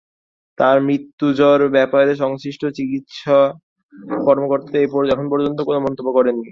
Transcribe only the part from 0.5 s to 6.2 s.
তাঁর মৃতু্যর ব্যাপারে সংশ্লিষ্ট চিকিৎসা কর্মকর্তারা এখন পর্যন্ত কোনো মন্তব্য